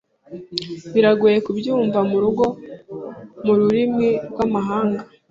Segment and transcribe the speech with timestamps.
[0.93, 2.45] Biragoye kubyumva murugo
[3.45, 5.01] mururimi rwamahanga.